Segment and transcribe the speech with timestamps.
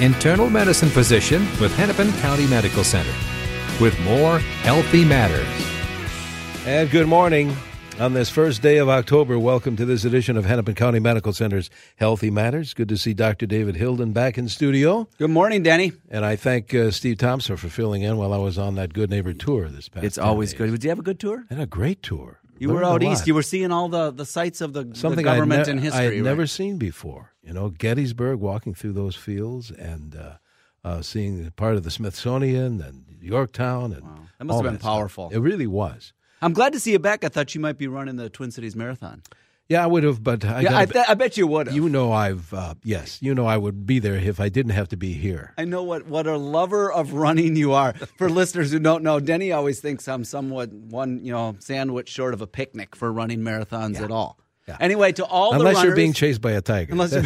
[0.00, 3.12] internal medicine physician with Hennepin County Medical Center,
[3.80, 5.46] with more Healthy Matters.
[6.66, 7.54] And good morning.
[8.00, 11.70] On this first day of October, welcome to this edition of Hennepin County Medical Center's
[11.94, 12.74] Healthy Matters.
[12.74, 13.46] Good to see Dr.
[13.46, 15.08] David Hilden back in studio.
[15.16, 15.92] Good morning, Denny.
[16.10, 19.10] And I thank uh, Steve Thompson for filling in while I was on that Good
[19.10, 20.58] Neighbor tour this past It's always days.
[20.58, 20.70] good.
[20.72, 21.44] Did you have a good tour?
[21.48, 22.40] And a great tour.
[22.58, 23.26] You were Learned a out east.
[23.28, 25.80] You were seeing all the, the sites of the, the Something government I'd ne- and
[25.80, 26.00] history.
[26.00, 26.22] I had right?
[26.22, 27.30] never seen before.
[27.44, 30.32] You know, Gettysburg, walking through those fields and uh,
[30.82, 33.92] uh, seeing part of the Smithsonian and Yorktown.
[33.92, 34.02] and
[34.38, 34.90] That must have been stuff.
[34.90, 35.30] powerful.
[35.30, 36.12] It really was.
[36.40, 37.24] I'm glad to see you back.
[37.24, 39.22] I thought you might be running the Twin Cities Marathon.
[39.66, 41.74] Yeah, I would have, but I yeah, gotta I, th- I bet you would have.
[41.76, 44.88] You know, I've uh, yes, you know, I would be there if I didn't have
[44.88, 45.54] to be here.
[45.56, 47.94] I know what, what a lover of running you are.
[48.18, 52.34] For listeners who don't know, Denny always thinks I'm somewhat one you know sandwich short
[52.34, 54.38] of a picnic for running marathons at all.
[54.66, 54.76] Yeah.
[54.80, 56.92] Anyway, to all the Unless runners, you're being chased by a tiger.
[56.92, 57.12] Unless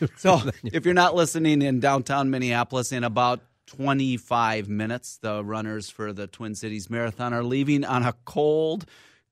[0.16, 6.12] so, if you're not listening in downtown Minneapolis, in about 25 minutes, the runners for
[6.12, 8.86] the Twin Cities Marathon are leaving on a cold,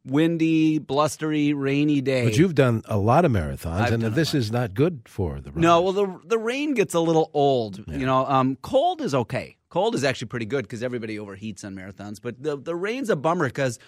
[0.04, 2.24] windy, blustery, rainy day.
[2.24, 5.50] but you've done a lot of marathons, I've and this is not good for the
[5.50, 5.62] runners.
[5.62, 7.84] No, well, the the rain gets a little old.
[7.86, 9.56] You know, um, cold is okay.
[9.68, 12.20] Cold is actually pretty good because everybody overheats on marathons.
[12.20, 13.78] But the the rain's a bummer because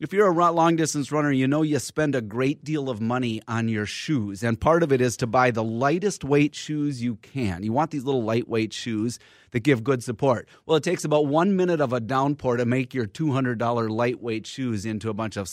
[0.00, 3.42] if you're a long distance runner, you know you spend a great deal of money
[3.46, 7.16] on your shoes, and part of it is to buy the lightest weight shoes you
[7.16, 7.62] can.
[7.62, 9.18] You want these little lightweight shoes
[9.50, 10.48] that give good support.
[10.64, 13.90] Well, it takes about one minute of a downpour to make your two hundred dollar
[13.90, 15.50] lightweight shoes into a bunch of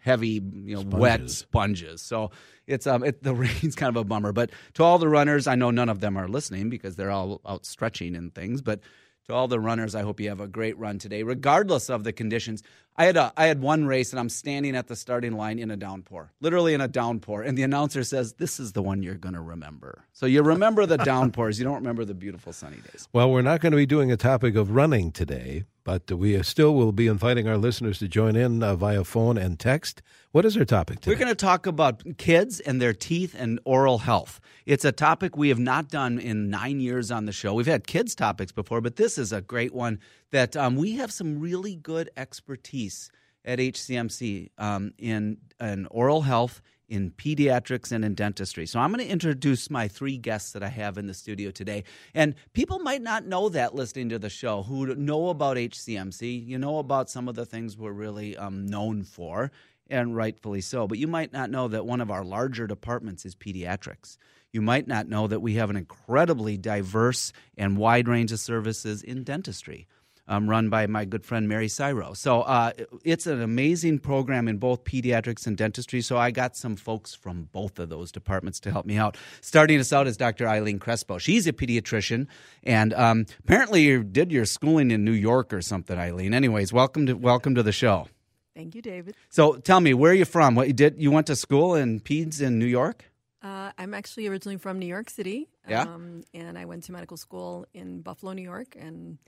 [0.00, 1.38] heavy, you know, wet Sponges.
[1.38, 2.02] sponges.
[2.02, 2.30] So
[2.66, 4.32] it's um it, the rain's kind of a bummer.
[4.32, 7.40] But to all the runners, I know none of them are listening because they're all
[7.46, 8.62] out stretching and things.
[8.62, 8.80] But
[9.26, 12.12] to all the runners, I hope you have a great run today, regardless of the
[12.12, 12.62] conditions.
[12.96, 15.70] I had a I had one race and I'm standing at the starting line in
[15.70, 19.14] a downpour, literally in a downpour, and the announcer says, "This is the one you're
[19.14, 23.08] going to remember." So you remember the downpours, you don't remember the beautiful sunny days.
[23.12, 26.74] Well, we're not going to be doing a topic of running today, but we still
[26.74, 30.02] will be inviting our listeners to join in uh, via phone and text.
[30.30, 31.14] What is our topic today?
[31.14, 34.40] We're going to talk about kids and their teeth and oral health.
[34.64, 37.54] It's a topic we have not done in nine years on the show.
[37.54, 39.98] We've had kids' topics before, but this is a great one
[40.30, 43.10] that um, we have some really good expertise
[43.44, 48.66] at HCMC um, in, in oral health, in pediatrics, and in dentistry.
[48.66, 51.84] So I'm going to introduce my three guests that I have in the studio today.
[52.14, 56.46] And people might not know that listening to the show who know about HCMC.
[56.46, 59.50] You know about some of the things we're really um, known for
[59.88, 60.86] and rightfully so.
[60.86, 64.18] But you might not know that one of our larger departments is pediatrics.
[64.52, 69.02] You might not know that we have an incredibly diverse and wide range of services
[69.02, 69.88] in dentistry.
[70.32, 72.14] Um, run by my good friend Mary Cyro.
[72.14, 72.72] So uh,
[73.04, 76.00] it's an amazing program in both pediatrics and dentistry.
[76.00, 79.18] So I got some folks from both of those departments to help me out.
[79.42, 80.48] Starting us out is Dr.
[80.48, 81.18] Eileen Crespo.
[81.18, 82.28] She's a pediatrician,
[82.62, 86.32] and um, apparently you did your schooling in New York or something, Eileen.
[86.32, 88.08] Anyways, welcome to welcome to the show.
[88.56, 89.16] Thank you, David.
[89.28, 90.54] So tell me, where are you from?
[90.54, 90.98] What you did?
[90.98, 93.04] You went to school in peds in New York?
[93.42, 95.50] Uh, I'm actually originally from New York City.
[95.68, 95.82] Yeah?
[95.82, 98.76] Um, and I went to medical school in Buffalo, New York.
[98.78, 99.18] And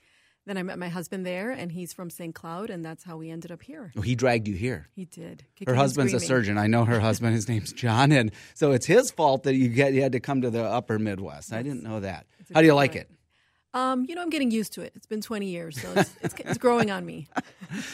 [0.46, 2.35] then I met my husband there, and he's from St.
[2.35, 3.93] Cloud, and that's how we ended up here.
[3.96, 4.88] Oh, he dragged you here.
[4.94, 5.43] He did.
[5.43, 6.58] Her kicking and husband's a surgeon.
[6.58, 7.35] I know her husband.
[7.35, 10.43] His name's John, and so it's his fault that you get you had to come
[10.43, 11.52] to the Upper Midwest.
[11.52, 12.26] I didn't know that.
[12.52, 13.02] How do you like point.
[13.02, 13.11] it?
[13.75, 14.93] Um, you know, I'm getting used to it.
[14.94, 17.29] It's been 20 years, so it's, it's, it's growing on me.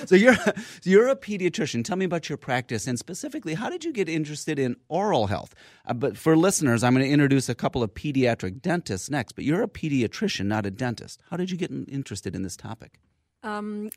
[0.04, 0.36] So you're
[0.82, 1.82] you're a pediatrician.
[1.82, 5.54] Tell me about your practice and specifically, how did you get interested in oral health?
[5.86, 9.32] Uh, but for listeners, I'm going to introduce a couple of pediatric dentists next.
[9.32, 11.22] But you're a pediatrician, not a dentist.
[11.30, 13.00] How did you get interested in this topic?
[13.42, 13.88] Um,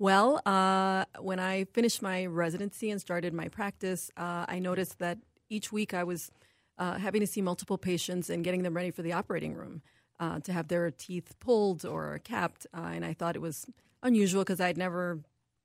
[0.00, 5.18] well, uh, when I finished my residency and started my practice, uh, I noticed that
[5.48, 6.32] each week I was
[6.78, 9.82] uh, having to see multiple patients and getting them ready for the operating room
[10.20, 12.66] uh, to have their teeth pulled or capped.
[12.76, 13.66] Uh, and I thought it was
[14.02, 15.20] unusual because I'd never,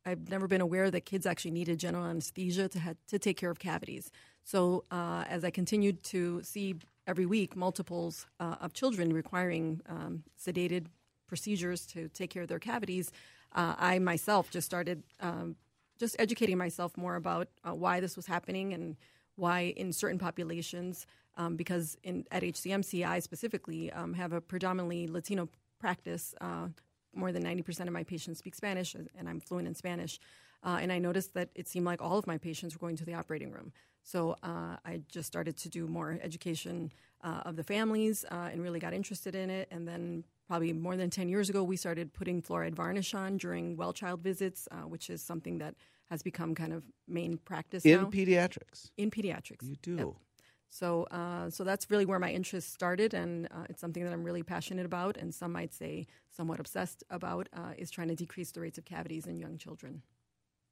[0.05, 3.59] I've never been aware that kids actually needed general anesthesia to to take care of
[3.59, 4.11] cavities.
[4.43, 6.75] So uh, as I continued to see
[7.07, 10.87] every week multiples uh, of children requiring um, sedated
[11.27, 13.11] procedures to take care of their cavities,
[13.53, 15.55] uh, I myself just started um,
[15.97, 18.97] just educating myself more about uh, why this was happening and
[19.35, 25.07] why in certain populations, um, because in, at HCMC, I specifically um, have a predominantly
[25.07, 25.49] Latino
[25.79, 26.33] practice.
[26.39, 26.67] Uh,
[27.15, 30.19] more than 90% of my patients speak Spanish, and I'm fluent in Spanish.
[30.63, 33.05] Uh, and I noticed that it seemed like all of my patients were going to
[33.05, 33.71] the operating room.
[34.03, 36.91] So uh, I just started to do more education
[37.23, 39.67] uh, of the families uh, and really got interested in it.
[39.71, 43.77] And then probably more than 10 years ago, we started putting fluoride varnish on during
[43.77, 45.75] well child visits, uh, which is something that
[46.09, 48.09] has become kind of main practice in now.
[48.09, 48.91] pediatrics.
[48.97, 49.63] in pediatrics.
[49.63, 49.95] You do.
[49.95, 50.07] Yep.
[50.73, 54.23] So, uh, so that's really where my interest started, and uh, it's something that I'm
[54.23, 58.49] really passionate about, and some might say somewhat obsessed about, uh, is trying to decrease
[58.49, 60.01] the rates of cavities in young children.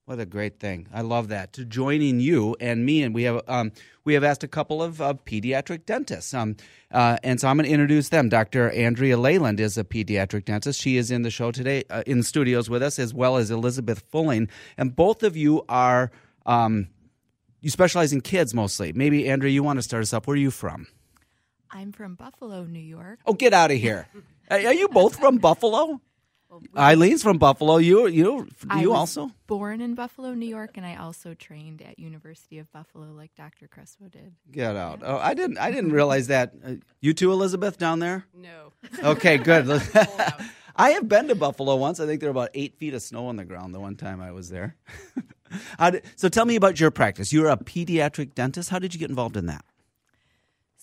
[0.06, 0.88] What a great thing!
[0.92, 1.53] I love that.
[1.53, 5.00] To joining you and me, and we have um, we have asked a couple of
[5.00, 6.56] uh, pediatric dentists, um,
[6.89, 8.27] uh, and so I'm going to introduce them.
[8.27, 8.71] Dr.
[8.71, 10.81] Andrea Leyland is a pediatric dentist.
[10.81, 13.51] She is in the show today, uh, in the studios with us, as well as
[13.51, 14.50] Elizabeth Fulling,
[14.80, 16.09] and both of you are
[16.47, 16.88] um,
[17.61, 18.91] you specialize in kids mostly.
[18.93, 20.27] Maybe Andrea, you want to start us up.
[20.27, 20.87] Where are you from?
[21.69, 23.19] I'm from Buffalo, New York.
[23.25, 24.07] Oh, get out of here!
[24.51, 26.01] are are you both from Buffalo?
[26.77, 27.77] Eileen's from Buffalo.
[27.77, 29.31] You you I you was also.
[29.47, 33.69] born in Buffalo, New York, and I also trained at University of Buffalo, like Dr.
[33.69, 34.33] Crespo did.
[34.51, 34.99] Get out!
[35.01, 35.59] Oh, I didn't.
[35.59, 36.53] I didn't realize that.
[36.65, 38.25] Uh, you too, Elizabeth, down there.
[38.35, 38.73] No.
[39.01, 39.65] Okay, good.
[40.75, 41.99] I have been to Buffalo once.
[41.99, 44.19] I think there were about eight feet of snow on the ground the one time
[44.21, 44.75] I was there.
[45.80, 47.31] Did, so tell me about your practice.
[47.33, 48.69] You're a pediatric dentist.
[48.69, 49.65] How did you get involved in that?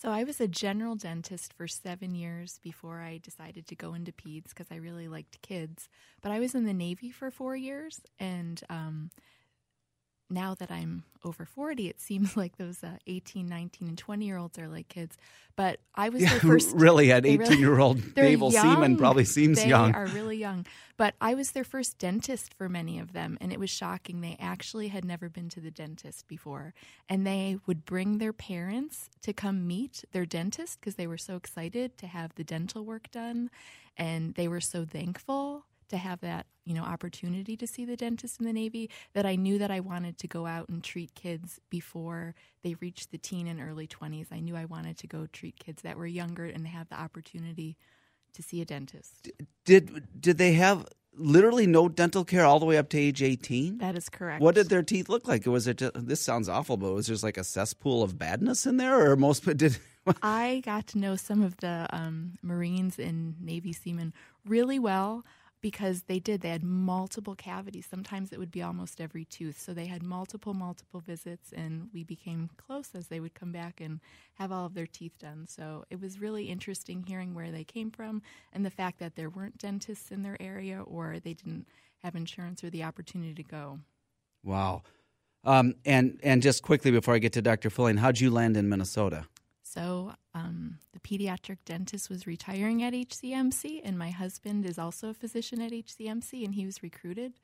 [0.01, 4.13] So I was a general dentist for seven years before I decided to go into
[4.13, 5.89] peds because I really liked kids.
[6.23, 9.11] But I was in the Navy for four years, and um,
[10.31, 14.37] now that I'm over 40, it seems like those uh, 18, 19, and 20 year
[14.37, 15.17] olds are like kids.
[15.57, 16.75] But I was their first.
[16.77, 19.95] really, an they really- 18 year old they're naval seaman probably seems they young.
[19.95, 20.67] are really young.
[20.97, 24.21] But I was their first dentist for many of them, and it was shocking.
[24.21, 26.75] They actually had never been to the dentist before,
[27.09, 31.37] and they would bring their parents to come meet their dentist because they were so
[31.37, 33.51] excited to have the dental work done,
[33.97, 38.39] and they were so thankful to have that you know opportunity to see the dentist
[38.39, 41.61] in the navy that i knew that i wanted to go out and treat kids
[41.71, 45.59] before they reached the teen and early 20s i knew i wanted to go treat
[45.59, 47.77] kids that were younger and have the opportunity
[48.35, 49.31] to see a dentist
[49.65, 50.87] Did did they have
[51.21, 53.79] literally no dental care all the way up to age 18?
[53.79, 55.47] that is correct What did their teeth look like?
[55.47, 58.67] Was it just, this sounds awful, but was there just like a cesspool of badness
[58.67, 59.79] in there, or most did?
[60.23, 64.13] I got to know some of the um, Marines and Navy seamen
[64.47, 65.25] really well
[65.61, 66.41] because they did.
[66.41, 67.87] They had multiple cavities.
[67.91, 69.61] Sometimes it would be almost every tooth.
[69.61, 73.81] So they had multiple, multiple visits, and we became close as they would come back
[73.81, 74.01] and
[74.35, 75.47] have all of their teeth done.
[75.49, 78.23] So it was really interesting hearing where they came from
[78.53, 81.67] and the fact that there weren't dentists in their area or they didn't
[82.03, 83.81] have insurance or the opportunity to go.
[84.45, 84.83] Wow.
[85.45, 87.71] Um, and and just quickly before I get to Dr.
[87.71, 89.27] Fulling, how'd you land in Minnesota?
[89.63, 95.15] So, um, the pediatric dentist was retiring at HCMC, and my husband is also a
[95.15, 97.35] physician at HCMC, and he was recruited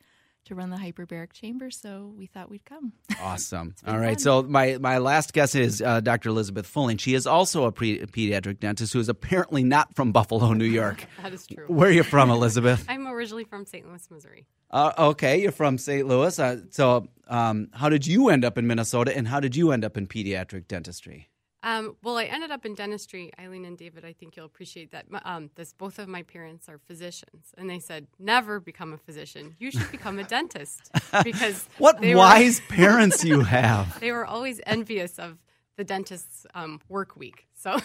[0.46, 1.70] to run the hyperbaric chamber.
[1.70, 2.92] So we thought we'd come.
[3.20, 3.75] Awesome.
[3.87, 4.16] All right.
[4.16, 4.18] fun.
[4.18, 6.28] So my, my last guest is uh, Dr.
[6.28, 6.99] Elizabeth Fulling.
[6.99, 11.06] She is also a pre- pediatric dentist who is apparently not from Buffalo, New York.
[11.23, 11.64] That is true.
[11.68, 12.84] Where are you from, Elizabeth?
[12.88, 13.87] I'm originally from St.
[13.88, 14.46] Louis, Missouri.
[14.70, 16.06] Uh, okay, you're from St.
[16.06, 16.38] Louis.
[16.38, 19.84] Uh, so um, how did you end up in Minnesota, and how did you end
[19.84, 21.30] up in pediatric dentistry?
[21.64, 23.33] Um, well, I ended up in dentistry.
[23.40, 25.06] Eileen and David, I think you'll appreciate that.
[25.25, 29.56] Um, this, both of my parents are physicians, and they said, "Never become a physician.
[29.59, 30.90] You should become a dentist."
[31.25, 33.99] Because What were- wise parents you have.
[33.99, 35.38] they were always envious of
[35.76, 37.49] the dentist's um, work week.
[37.54, 37.78] So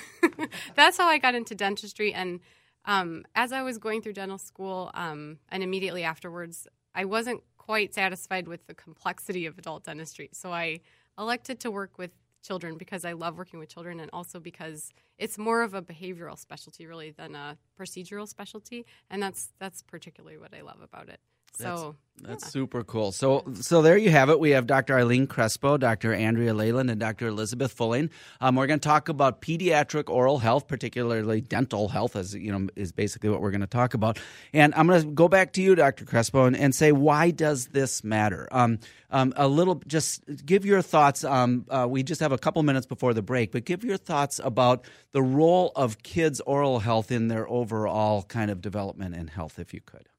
[0.75, 2.13] that's how I got into dentistry.
[2.13, 2.41] And
[2.85, 7.93] um, as I was going through dental school um, and immediately afterwards, I wasn't quite
[7.93, 10.29] satisfied with the complexity of adult dentistry.
[10.33, 10.81] So I
[11.17, 15.37] elected to work with children because I love working with children and also because it's
[15.37, 20.53] more of a behavioral specialty really than a procedural specialty and that's that's particularly what
[20.53, 21.19] I love about it.
[21.57, 23.11] So That's super cool.
[23.11, 24.39] So, so there you have it.
[24.39, 24.97] We have Dr.
[24.97, 26.13] Eileen Crespo, Dr.
[26.13, 27.27] Andrea Leyland, and Dr.
[27.27, 28.09] Elizabeth Fulling.
[28.41, 32.67] Um, we're going to talk about pediatric oral health, particularly dental health, as you know,
[32.75, 34.19] is basically what we're going to talk about.
[34.53, 36.05] And I'm going to go back to you, Dr.
[36.05, 38.47] Crespo, and, and say why does this matter?
[38.51, 38.79] Um,
[39.11, 41.23] um, a little, just give your thoughts.
[41.23, 44.39] Um, uh, we just have a couple minutes before the break, but give your thoughts
[44.43, 49.57] about the role of kids' oral health in their overall kind of development and health,
[49.57, 50.09] if you could.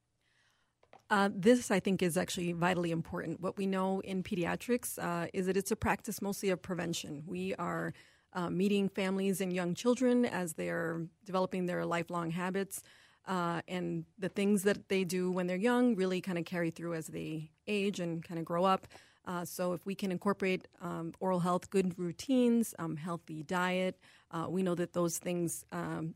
[1.11, 3.40] Uh, this, I think, is actually vitally important.
[3.40, 7.25] What we know in pediatrics uh, is that it's a practice mostly of prevention.
[7.26, 7.93] We are
[8.33, 12.83] uh, meeting families and young children as they are developing their lifelong habits.
[13.26, 16.95] Uh, and the things that they do when they're young really kind of carry through
[16.95, 18.87] as they age and kind of grow up.
[19.26, 23.99] Uh, so, if we can incorporate um, oral health, good routines, um, healthy diet,
[24.31, 26.14] uh, we know that those things um,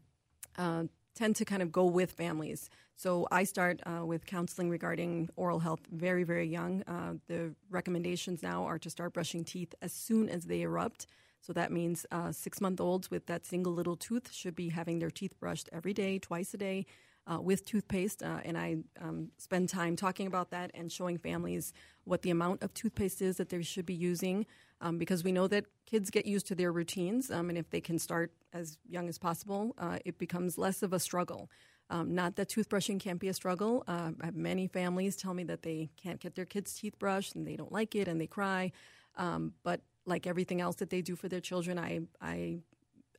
[1.15, 2.71] tend to kind of go with families.
[2.97, 6.83] So I start uh, with counseling regarding oral health very, very young.
[6.87, 11.07] Uh, the recommendations now are to start brushing teeth as soon as they erupt.
[11.41, 14.99] So that means uh, six month olds with that single little tooth should be having
[14.99, 16.87] their teeth brushed every day, twice a day.
[17.27, 21.73] Uh, with toothpaste, uh, and I um, spend time talking about that and showing families
[22.05, 24.45] what the amount of toothpaste is that they should be using,
[24.83, 27.81] um, because we know that kids get used to their routines, um, and if they
[27.81, 31.49] can start as young as possible, uh, it becomes less of a struggle.
[31.91, 33.85] Um, not that toothbrushing can't be a struggle.
[33.87, 37.57] Uh, many families tell me that they can't get their kids' teeth brushed and they
[37.57, 38.73] don't like it and they cry.
[39.17, 42.59] Um, but like everything else that they do for their children, I, I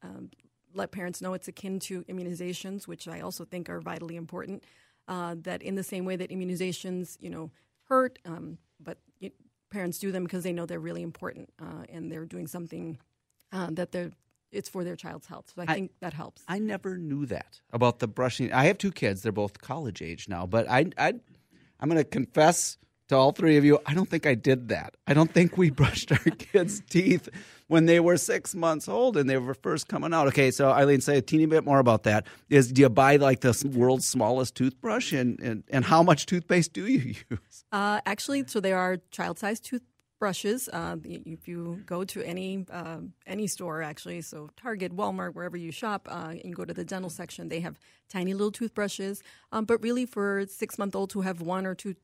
[0.04, 0.30] um,
[0.76, 4.64] let parents know it's akin to immunizations, which I also think are vitally important.
[5.08, 7.52] Uh, that in the same way that immunizations, you know,
[7.84, 9.34] hurt, um, but it,
[9.70, 12.98] parents do them because they know they're really important uh, and they're doing something
[13.52, 14.12] uh, that they're
[14.52, 15.52] it's for their child's health.
[15.54, 16.42] So I, I, think that helps.
[16.48, 18.52] I never knew that about the brushing.
[18.54, 20.46] I have two kids; they're both college age now.
[20.46, 21.14] But I, I
[21.80, 22.78] I'm going to confess
[23.10, 24.96] to all three of you, I don't think I did that.
[25.08, 27.30] I don't think we brushed our kids' teeth
[27.68, 30.28] when they were six months old and they were first coming out.
[30.28, 32.28] Okay, so Eileen, say a teeny bit more about that.
[32.50, 36.74] Is do you buy like the world's smallest toothbrush, and and, and how much toothpaste
[36.74, 37.66] do you use?
[37.72, 40.70] Uh, actually, so there are child-sized toothbrushes.
[40.72, 45.72] Uh, if you go to any uh, any store, actually, so Target, Walmart, wherever you
[45.72, 49.22] shop, uh, and you go to the dental section, they have tiny little toothbrushes.
[49.52, 51.96] Um, but really, for six month olds who have one or two,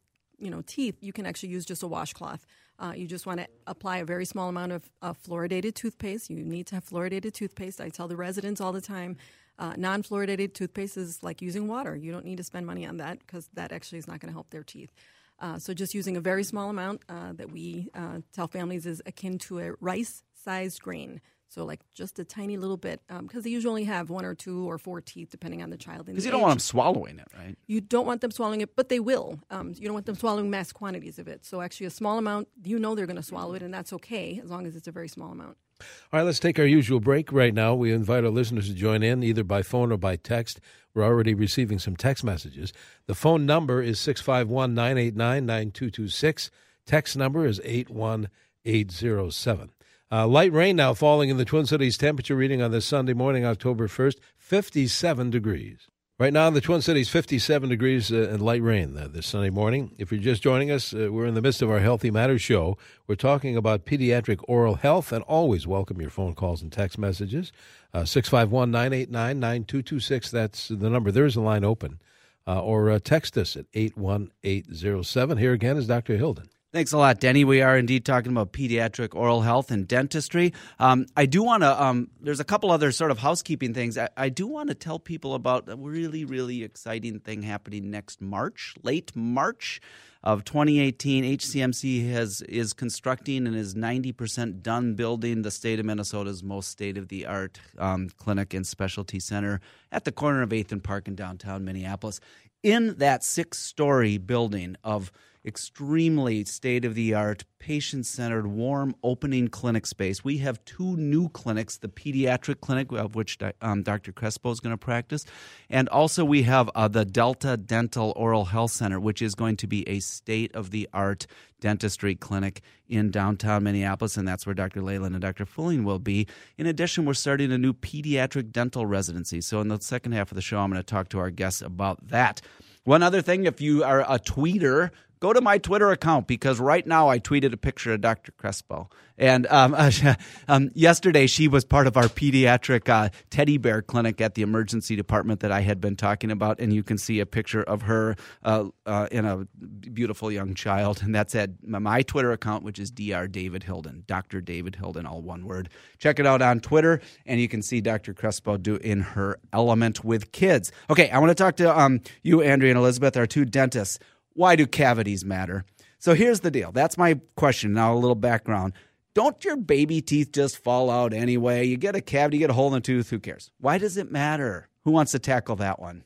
[0.42, 2.46] you know, teeth, you can actually use just a washcloth.
[2.80, 4.90] Uh, you just want to apply a very small amount of
[5.24, 6.30] fluoridated toothpaste.
[6.30, 7.80] You need to have fluoridated toothpaste.
[7.80, 9.18] I tell the residents all the time.
[9.60, 11.96] Uh, non fluoridated toothpaste is like using water.
[11.96, 14.34] You don't need to spend money on that because that actually is not going to
[14.34, 14.92] help their teeth.
[15.40, 19.02] Uh, so just using a very small amount uh, that we uh, tell families is
[19.06, 21.22] akin to a rice-sized grain.
[21.52, 24.34] So like just a tiny little bit, because um, they usually only have one or
[24.34, 26.06] two or four teeth, depending on the child.
[26.06, 26.44] Because you don't age.
[26.44, 27.58] want them swallowing it, right?
[27.68, 29.38] You don't want them swallowing it, but they will.
[29.50, 31.44] Um, you don't want them swallowing mass quantities of it.
[31.44, 34.40] So actually, a small amount, you know they're going to swallow it, and that's okay
[34.42, 35.58] as long as it's a very small amount.
[35.82, 37.76] All right, let's take our usual break right now.
[37.76, 40.62] We invite our listeners to join in either by phone or by text.
[40.94, 42.72] We're already receiving some text messages.
[43.08, 46.50] The phone number is 651 989 9226.
[46.86, 49.72] Text number is 81807.
[50.14, 51.98] Uh, light rain now falling in the Twin Cities.
[51.98, 55.88] Temperature reading on this Sunday morning, October 1st, 57 degrees.
[56.20, 59.50] Right now in the Twin Cities, 57 degrees uh, and light rain uh, this Sunday
[59.50, 59.96] morning.
[59.98, 62.78] If you're just joining us, uh, we're in the midst of our Healthy Matters show.
[63.08, 67.54] We're talking about pediatric oral health and always welcome your phone calls and text messages.
[67.94, 71.10] Uh, 651 989 9226, that's the number.
[71.10, 72.02] There is a line open.
[72.46, 75.38] Uh, or uh, text us at 81807.
[75.38, 76.18] Here again is Dr.
[76.18, 76.50] Hilden.
[76.74, 77.44] Thanks a lot, Denny.
[77.44, 80.54] We are indeed talking about pediatric oral health and dentistry.
[80.80, 83.98] Um, I do want to, um, there's a couple other sort of housekeeping things.
[83.98, 88.22] I, I do want to tell people about a really, really exciting thing happening next
[88.22, 89.82] March, late March
[90.24, 91.26] of 2018.
[91.38, 96.98] HCMC has is constructing and is 90% done building the state of Minnesota's most state
[96.98, 99.60] of the art um, clinic and specialty center
[99.92, 102.22] at the corner of 8th and Park in downtown Minneapolis.
[102.64, 105.12] In that six story building of
[105.46, 110.24] extremely state of the art, patient centered, warm, opening clinic space.
[110.24, 114.12] We have two new clinics the pediatric clinic, of which um, Dr.
[114.12, 115.26] Crespo is going to practice,
[115.70, 119.68] and also we have uh, the Delta Dental Oral Health Center, which is going to
[119.68, 121.26] be a state of the art
[121.60, 124.82] dentistry clinic in downtown Minneapolis, and that's where Dr.
[124.82, 125.46] Leyland and Dr.
[125.46, 126.28] Fulling will be.
[126.58, 129.42] In addition, we're starting a new pediatric dental residency.
[129.42, 131.62] So, in the second half of the show, I'm going to talk to our guests
[131.62, 132.42] about that.
[132.84, 134.90] One other thing, if you are a tweeter,
[135.22, 138.32] go to my Twitter account because right now I tweeted a picture of Dr.
[138.34, 138.90] Crespo.
[139.18, 139.76] And um,
[140.48, 144.96] um, yesterday she was part of our pediatric uh, teddy bear clinic at the emergency
[144.96, 146.60] department that I had been talking about.
[146.60, 149.46] And you can see a picture of her uh, uh, in a
[149.94, 151.04] beautiful young child.
[151.04, 153.28] And that's at my Twitter account, which is Dr.
[153.28, 154.42] David Hilden, Dr.
[154.42, 155.70] David Hilden, all one word.
[156.00, 158.16] Check it out on Twitter, and you can see Dr.
[158.16, 160.72] Crespo do in her element with kids.
[160.90, 164.00] Okay, I want to talk to um, you, Andrea and Elizabeth, our two dentists
[164.34, 165.66] why do cavities matter?
[166.00, 166.72] So here's the deal.
[166.72, 167.74] That's my question.
[167.74, 168.74] Now, a little background.
[169.14, 171.66] Don't your baby teeth just fall out anyway?
[171.66, 173.52] You get a cavity, you get a hole in the tooth, who cares?
[173.60, 174.70] Why does it matter?
[174.84, 176.04] Who wants to tackle that one?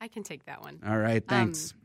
[0.00, 0.80] I can take that one.
[0.86, 1.72] All right, thanks.
[1.72, 1.78] Um,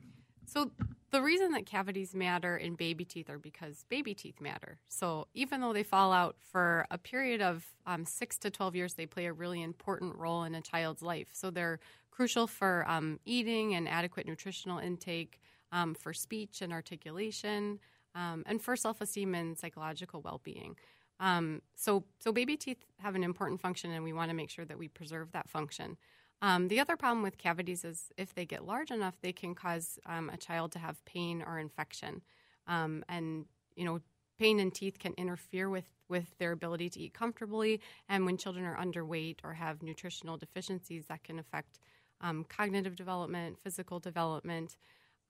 [0.46, 0.72] so,
[1.12, 4.80] the reason that cavities matter in baby teeth are because baby teeth matter.
[4.88, 8.94] So, even though they fall out for a period of um, six to 12 years,
[8.96, 11.30] they play a really important role in a child's life.
[11.32, 11.80] So, they're
[12.12, 15.40] crucial for um, eating and adequate nutritional intake
[15.74, 17.80] um, for speech and articulation,
[18.16, 20.78] um, and for self esteem and psychological well being.
[21.20, 24.66] Um, so, so baby teeth have an important function, and we want to make sure
[24.66, 25.98] that we preserve that function.
[26.42, 29.98] Um, the other problem with cavities is if they get large enough, they can cause
[30.06, 32.22] um, a child to have pain or infection,
[32.68, 34.00] um, and you know
[34.38, 37.82] pain in teeth can interfere with with their ability to eat comfortably.
[38.10, 41.80] And when children are underweight or have nutritional deficiencies, that can affect
[42.22, 44.76] um, cognitive development, physical development.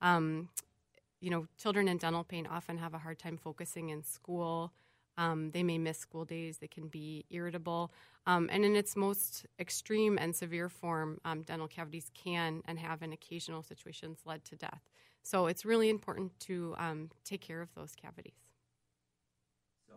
[0.04, 0.48] Um,
[1.20, 4.72] you know, children in dental pain often have a hard time focusing in school.
[5.16, 6.58] Um, they may miss school days.
[6.58, 7.92] They can be irritable.
[8.26, 13.02] Um, and in its most extreme and severe form, um, dental cavities can and have
[13.02, 14.82] in occasional situations led to death.
[15.22, 18.34] So it's really important to um, take care of those cavities.
[19.88, 19.94] So,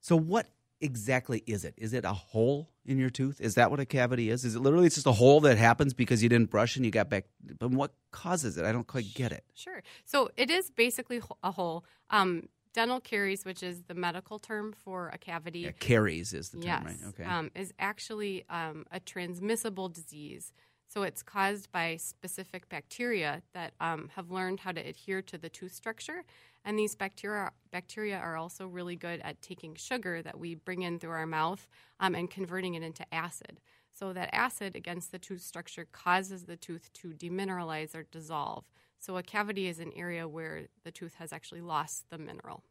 [0.00, 0.46] so what
[0.82, 1.74] exactly is it?
[1.78, 3.40] Is it a hole in your tooth?
[3.40, 4.44] Is that what a cavity is?
[4.44, 6.90] Is it literally it's just a hole that happens because you didn't brush and you
[6.90, 7.26] got back?
[7.58, 8.64] But what causes it?
[8.64, 9.44] I don't quite get it.
[9.54, 9.82] Sure.
[10.04, 11.84] So it is basically a hole.
[12.10, 15.60] Um, dental caries, which is the medical term for a cavity.
[15.60, 17.08] Yeah, caries is the term, yes, right?
[17.08, 17.24] Okay.
[17.24, 20.52] Um, is actually um, a transmissible disease.
[20.92, 25.48] So it's caused by specific bacteria that um, have learned how to adhere to the
[25.48, 26.24] tooth structure
[26.64, 30.98] and these bacteria, bacteria are also really good at taking sugar that we bring in
[30.98, 31.66] through our mouth
[31.98, 33.60] um, and converting it into acid.
[33.92, 38.64] So that acid against the tooth structure causes the tooth to demineralize or dissolve.
[38.98, 42.62] So a cavity is an area where the tooth has actually lost the mineral.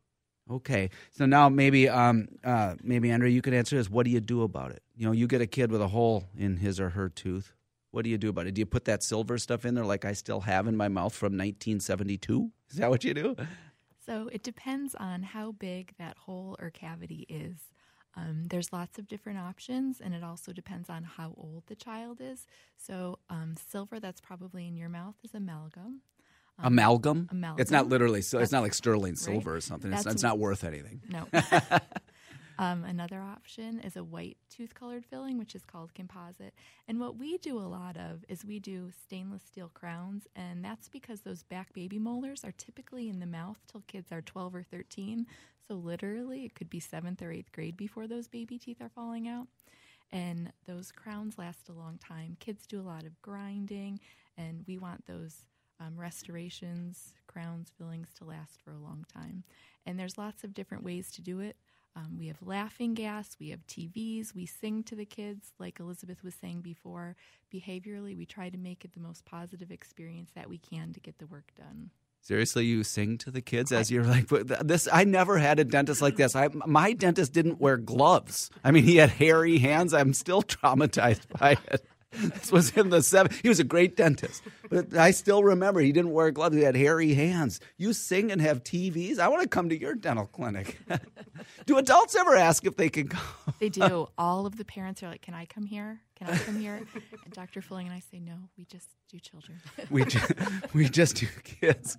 [0.50, 3.90] Okay, so now maybe, um, uh, maybe Andrea, you could answer this.
[3.90, 4.82] What do you do about it?
[4.96, 7.54] You know, you get a kid with a hole in his or her tooth.
[7.92, 8.54] What do you do about it?
[8.54, 11.14] Do you put that silver stuff in there like I still have in my mouth
[11.14, 12.50] from 1972?
[12.70, 13.36] Is that what you do?
[14.06, 17.58] So it depends on how big that hole or cavity is.
[18.16, 22.20] Um, there's lots of different options, and it also depends on how old the child
[22.20, 22.46] is.
[22.78, 26.02] So, um, silver that's probably in your mouth is amalgam.
[26.60, 27.30] Um, amalgam?
[27.32, 27.62] Amalgam.
[27.62, 28.40] It's not literally so.
[28.40, 29.58] It's not like sterling silver right?
[29.58, 29.94] or something.
[29.94, 31.02] It's, it's, not worth anything.
[31.10, 31.28] No.
[32.62, 36.54] Um, another option is a white tooth colored filling, which is called composite.
[36.88, 40.88] And what we do a lot of is we do stainless steel crowns, and that's
[40.88, 44.62] because those back baby molars are typically in the mouth till kids are 12 or
[44.62, 45.26] 13.
[45.68, 49.28] So, literally, it could be seventh or eighth grade before those baby teeth are falling
[49.28, 49.48] out.
[50.12, 52.38] And those crowns last a long time.
[52.40, 54.00] Kids do a lot of grinding,
[54.38, 55.46] and we want those
[55.80, 59.46] um, restorations, crowns, fillings to last for a long time.
[59.88, 61.56] And there's lots of different ways to do it.
[61.96, 66.24] Um, we have laughing gas, we have TVs, we sing to the kids, like Elizabeth
[66.24, 67.18] was saying before.
[67.54, 71.18] Behaviorally, we try to make it the most positive experience that we can to get
[71.20, 71.90] the work done.
[72.22, 74.88] Seriously, you sing to the kids as you're like this.
[74.92, 76.36] I never had a dentist like this.
[76.36, 78.52] I, my dentist didn't wear gloves.
[78.64, 79.92] I mean, he had hairy hands.
[79.94, 81.86] I'm still traumatized by it.
[82.12, 83.36] this was in the seven.
[83.42, 86.56] He was a great dentist, but I still remember he didn't wear gloves.
[86.56, 87.60] He had hairy hands.
[87.78, 89.20] You sing and have TVs.
[89.20, 90.80] I want to come to your dental clinic.
[91.66, 93.54] do adults ever ask if they can come?
[93.60, 94.08] They do.
[94.18, 96.00] All of the parents are like, "Can I come here?
[96.16, 96.82] Can I come here?"
[97.26, 97.62] And Dr.
[97.62, 99.60] Fulling and I say, "No, we just do children.
[99.90, 100.32] we just,
[100.74, 101.98] we just do kids.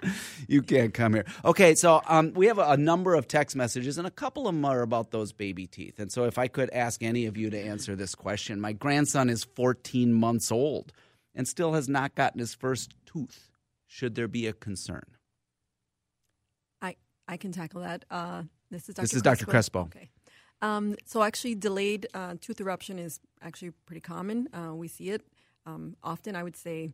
[0.48, 3.98] You can't come here." Okay, so um, we have a, a number of text messages,
[3.98, 5.98] and a couple of them are about those baby teeth.
[5.98, 9.28] And so, if I could ask any of you to answer this question, my grandson
[9.28, 10.90] is 14 months old
[11.34, 13.50] and still has not gotten his first tooth.
[13.86, 15.04] Should there be a concern?
[16.80, 16.96] I
[17.28, 18.04] I can tackle that.
[18.10, 19.02] Uh, this is Dr.
[19.02, 19.44] This is Crespo.
[19.44, 19.50] Dr.
[19.50, 19.80] Crespo.
[19.82, 20.10] Okay.
[20.62, 24.48] Um, so actually, delayed uh, tooth eruption is actually pretty common.
[24.54, 25.22] Uh, we see it
[25.66, 26.36] um, often.
[26.36, 26.90] I would say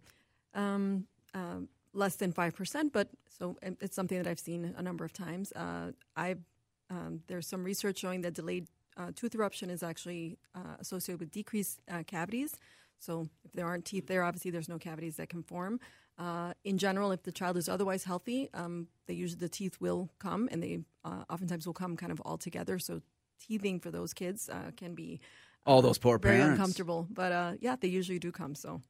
[0.55, 1.61] um, uh,
[1.93, 5.53] less than five percent, but so it's something that I've seen a number of times.
[5.53, 6.37] Uh, I
[6.91, 11.31] um, there's some research showing that delayed uh, tooth eruption is actually uh, associated with
[11.31, 12.57] decreased cavities.
[12.99, 15.81] So if there aren't teeth there, obviously there's no cavities that can form.
[16.19, 20.11] Uh, in general, if the child is otherwise healthy, um, they usually the teeth will
[20.19, 22.79] come, and they uh, oftentimes will come kind of all together.
[22.81, 23.01] So
[23.41, 25.21] teething for those kids uh, can be
[25.65, 26.59] All those poor very parents.
[26.59, 27.07] uncomfortable.
[27.09, 28.55] But uh, yeah, they usually do come.
[28.57, 28.83] So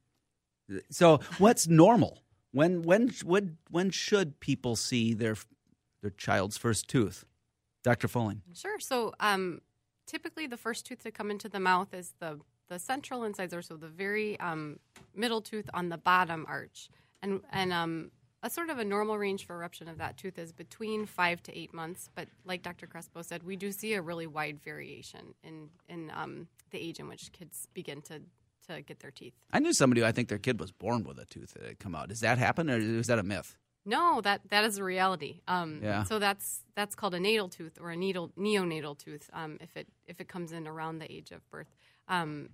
[0.91, 2.23] So what's normal?
[2.53, 5.37] When when when when should people see their
[6.01, 7.25] their child's first tooth?
[7.85, 8.09] Dr.
[8.09, 8.43] Fulling.
[8.55, 8.79] Sure.
[8.81, 9.61] So um,
[10.07, 13.77] typically, the first tooth to come into the mouth is the the central incisor, so
[13.77, 14.79] the very um,
[15.15, 16.89] middle tooth on the bottom arch,
[17.23, 18.11] and and um,
[18.43, 21.59] a sort of a normal range for eruption of that tooth is between five to
[21.59, 22.09] eight months.
[22.15, 22.87] But like Dr.
[22.87, 27.09] Crespo said, we do see a really wide variation in in um, the age in
[27.09, 28.21] which kids begin to
[28.69, 29.35] to get their teeth.
[29.53, 31.79] I knew somebody who I think their kid was born with a tooth that had
[31.79, 32.09] come out.
[32.09, 33.57] Does that happen or is that a myth?
[33.85, 35.41] No, that that is a reality.
[35.49, 36.05] Um, Yeah.
[36.05, 39.89] So that's that's called a natal tooth or a needle, neonatal tooth um, if it
[40.07, 41.75] if it comes in around the age of birth.
[42.09, 42.51] Um,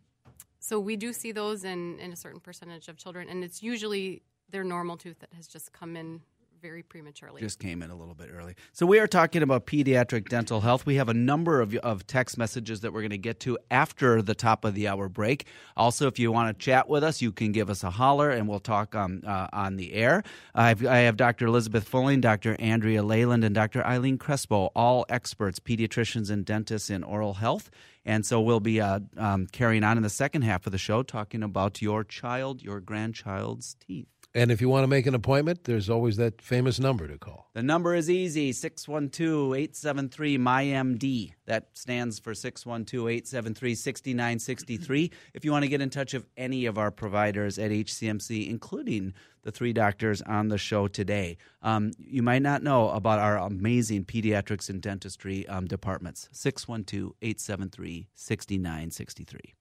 [0.59, 4.23] so we do see those in, in a certain percentage of children, and it's usually
[4.51, 6.21] their normal tooth that has just come in
[6.65, 7.43] very prematurely.
[7.43, 8.55] Just came in a little bit early.
[8.73, 10.87] So we are talking about pediatric dental health.
[10.87, 14.23] We have a number of, of text messages that we're going to get to after
[14.23, 15.47] the top of the hour break.
[15.77, 18.49] Also, if you want to chat with us, you can give us a holler and
[18.49, 20.23] we'll talk um, uh, on the air.
[20.55, 21.49] I've, I have Dr.
[21.49, 22.57] Elizabeth Fulling, Dr.
[22.59, 23.85] Andrea Leyland, and Dr.
[23.85, 27.71] Eileen Crespo, all experts, pediatricians and dentists in oral health.
[28.07, 31.03] And so we'll be uh, um, carrying on in the second half of the show
[31.03, 34.14] talking about your child, your grandchild's teeth.
[34.37, 37.51] And if you want to make an appointment, there's always that famous number to call.
[37.55, 41.33] The number is easy 612 873 MyMD.
[41.47, 45.13] That stands for 612 873 6963.
[45.35, 49.15] If you want to get in touch with any of our providers at HCMC, including
[49.43, 54.05] the three doctors on the show today, um, you might not know about our amazing
[54.05, 56.29] pediatrics and dentistry um, departments.
[56.33, 59.55] 612 873 6963.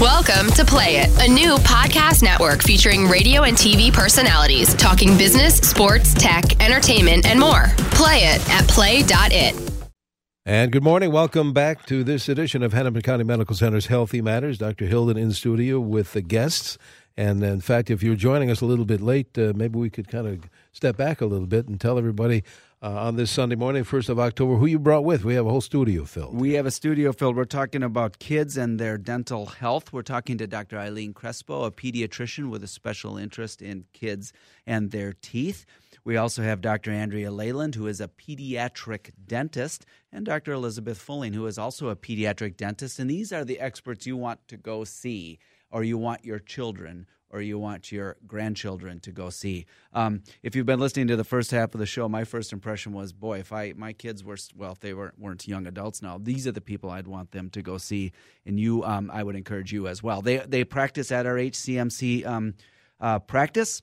[0.00, 5.58] Welcome to Play It, a new podcast network featuring radio and TV personalities talking business,
[5.58, 7.66] sports, tech, entertainment, and more.
[7.92, 9.54] Play it at play.it.
[10.44, 11.12] And good morning.
[11.12, 14.58] Welcome back to this edition of Hennepin County Medical Center's Healthy Matters.
[14.58, 14.86] Dr.
[14.86, 16.76] Hilden in studio with the guests.
[17.16, 20.08] And in fact, if you're joining us a little bit late, uh, maybe we could
[20.08, 22.42] kind of step back a little bit and tell everybody
[22.82, 25.24] uh, on this Sunday morning, 1st of October, who you brought with.
[25.24, 26.38] We have a whole studio filled.
[26.38, 27.36] We have a studio filled.
[27.36, 29.92] We're talking about kids and their dental health.
[29.92, 30.76] We're talking to Dr.
[30.76, 34.32] Eileen Crespo, a pediatrician with a special interest in kids
[34.66, 35.64] and their teeth.
[36.04, 36.90] We also have Dr.
[36.90, 40.52] Andrea Leyland, who is a pediatric dentist, and Dr.
[40.52, 42.98] Elizabeth Fulling, who is also a pediatric dentist.
[42.98, 45.38] And these are the experts you want to go see,
[45.74, 49.66] or you want your children or you want your grandchildren to go see.
[49.92, 52.92] Um, if you've been listening to the first half of the show, my first impression
[52.92, 56.16] was, boy, if I my kids were well, if they weren't weren't young adults now,
[56.16, 58.12] these are the people I'd want them to go see,
[58.46, 60.22] and you, um, I would encourage you as well.
[60.22, 62.54] They they practice at our HCMC um,
[63.00, 63.82] uh, practice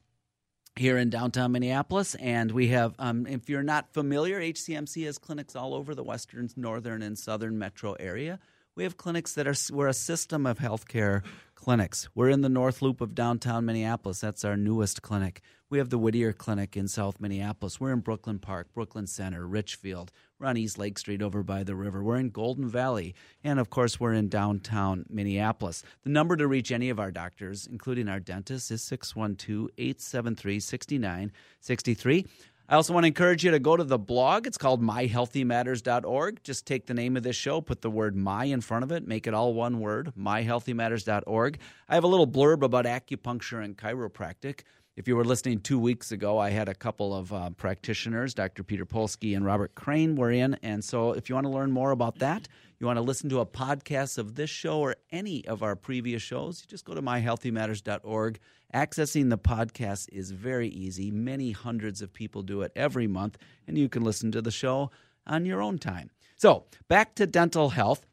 [0.78, 2.16] here in downtown Minneapolis.
[2.16, 6.50] And we have, um, if you're not familiar, HCMC has clinics all over the western,
[6.56, 8.40] northern, and southern metro area.
[8.76, 11.24] We have clinics that are, we're a system of healthcare
[11.62, 12.10] clinics.
[12.16, 14.20] We're in the North Loop of downtown Minneapolis.
[14.20, 15.42] That's our newest clinic.
[15.70, 17.80] We have the Whittier Clinic in South Minneapolis.
[17.80, 20.12] We're in Brooklyn Park, Brooklyn Center, Richfield.
[20.40, 22.04] We're on East Lake Street over by the river.
[22.04, 23.14] We're in Golden Valley.
[23.44, 25.84] And of course, we're in downtown Minneapolis.
[26.04, 32.28] The number to reach any of our doctors, including our dentists, is 612 873 6963.
[32.72, 34.48] I also want to encourage you to go to the blog.
[34.48, 36.42] It's called myhealthymatters.org.
[36.42, 39.06] Just take the name of this show, put the word my in front of it,
[39.06, 41.60] make it all one word, myhealthymatters.org.
[41.90, 44.62] I have a little blurb about acupuncture and chiropractic.
[44.96, 48.64] If you were listening two weeks ago, I had a couple of uh, practitioners, Dr.
[48.64, 50.58] Peter Polsky and Robert Crane, were in.
[50.64, 52.48] And so if you want to learn more about that,
[52.80, 56.22] you want to listen to a podcast of this show or any of our previous
[56.22, 58.40] shows, you just go to myhealthymatters.org.
[58.74, 61.12] Accessing the podcast is very easy.
[61.12, 64.92] Many hundreds of people do it every month, and you can listen to the show
[65.28, 66.10] on your own time.
[66.38, 68.06] So, back to dental health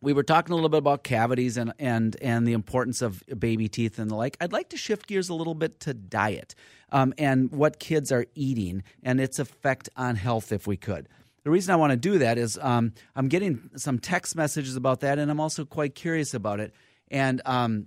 [0.00, 3.68] we were talking a little bit about cavities and and and the importance of baby
[3.68, 4.36] teeth and the like.
[4.40, 6.54] I'd like to shift gears a little bit to diet
[6.90, 11.08] um, and what kids are eating and its effect on health, if we could.
[11.44, 15.00] The reason I want to do that is um, I'm getting some text messages about
[15.00, 16.74] that, and I'm also quite curious about it.
[17.10, 17.86] And um,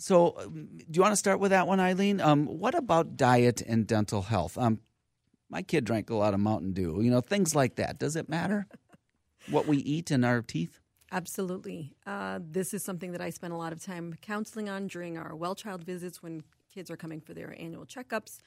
[0.00, 2.20] so, do you want to start with that one, Eileen?
[2.20, 4.56] Um, what about diet and dental health?
[4.56, 4.80] Um,
[5.50, 7.00] my kid drank a lot of Mountain Dew.
[7.02, 7.98] You know, things like that.
[7.98, 8.66] Does it matter
[9.50, 10.80] what we eat in our teeth?
[11.12, 11.92] Absolutely.
[12.06, 15.34] Uh, this is something that I spend a lot of time counseling on during our
[15.34, 18.38] well child visits when kids are coming for their annual checkups.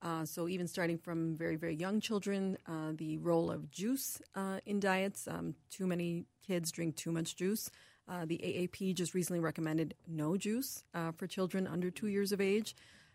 [0.00, 4.58] Uh, so, even starting from very, very young children, uh, the role of juice uh,
[4.66, 5.28] in diets.
[5.28, 7.70] Um, too many kids drink too much juice.
[8.08, 12.40] Uh, the AAP just recently recommended no juice uh, for children under two years of
[12.40, 12.74] age.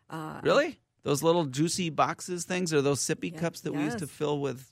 [0.09, 0.79] Uh, Really?
[1.03, 4.39] Those little juicy boxes things or those sippy Yeah, cups that we used to fill
[4.39, 4.71] with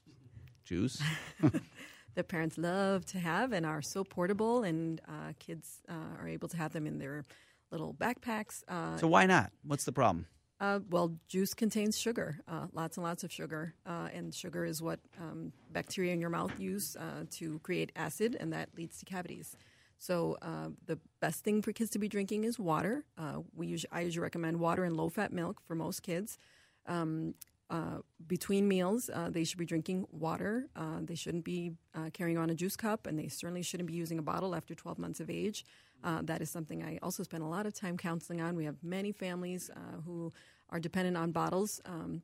[0.66, 1.02] juice?
[2.16, 6.48] that parents love to have and are so portable, and uh, kids uh, are able
[6.50, 7.24] to have them in their
[7.72, 8.64] little backpacks.
[8.68, 9.52] Uh, so why not?
[9.64, 10.26] What's the problem?
[10.60, 14.82] Uh, well, juice contains sugar, uh, lots and lots of sugar, uh, and sugar is
[14.82, 19.06] what um, bacteria in your mouth use uh, to create acid, and that leads to
[19.06, 19.58] cavities.
[19.98, 23.06] So uh, the best thing for kids to be drinking is water.
[23.18, 26.38] Uh, we usually, I usually recommend water and low-fat milk for most kids.
[26.86, 27.36] Um,
[27.70, 30.68] uh, between meals, uh, they should be drinking water.
[30.76, 33.94] Uh, they shouldn't be uh, carrying on a juice cup, and they certainly shouldn't be
[33.94, 35.66] using a bottle after 12 months of age.
[36.04, 38.56] That is something I also spend a lot of time counseling on.
[38.56, 39.72] We have many families
[40.06, 40.32] who
[40.70, 42.22] are dependent on bottles um,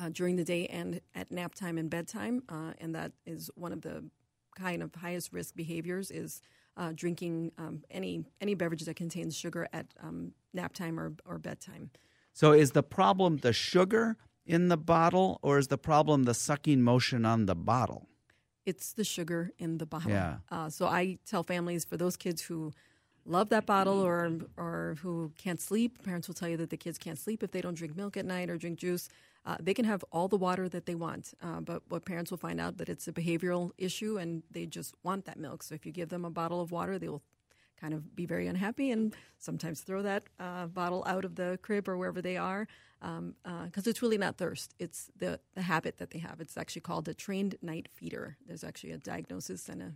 [0.00, 3.72] uh, during the day and at nap time and bedtime, uh, and that is one
[3.72, 4.04] of the
[4.56, 6.42] kind of highest risk behaviors is
[6.76, 11.38] uh, drinking um, any any beverage that contains sugar at um, nap time or, or
[11.38, 11.90] bedtime.
[12.32, 16.82] So is the problem the sugar in the bottle or is the problem the sucking
[16.82, 18.08] motion on the bottle?
[18.64, 20.10] It's the sugar in the bottle.
[20.10, 20.36] Yeah.
[20.50, 22.72] Uh, so I tell families for those kids who
[23.24, 26.98] love that bottle or or who can't sleep, parents will tell you that the kids
[26.98, 29.08] can't sleep if they don't drink milk at night or drink juice.
[29.44, 32.38] Uh, they can have all the water that they want, uh, but what parents will
[32.38, 35.62] find out that it's a behavioral issue and they just want that milk.
[35.62, 37.22] So if you give them a bottle of water, they will
[37.80, 41.88] kind of be very unhappy and sometimes throw that uh, bottle out of the crib
[41.88, 42.68] or wherever they are
[43.64, 44.74] because it's really not thirst.
[44.78, 46.40] It's the, the habit that they have.
[46.40, 48.36] It's actually called a trained night feeder.
[48.46, 49.92] There's actually a diagnosis and a,